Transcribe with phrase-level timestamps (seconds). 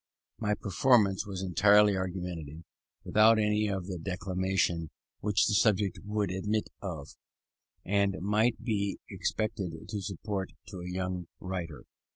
[0.39, 2.63] My performance was entirely argumentative,
[3.03, 4.89] without any of the declamation
[5.19, 7.09] which the subject would admit of,
[7.85, 11.83] and might be expected to suggest to a young writer.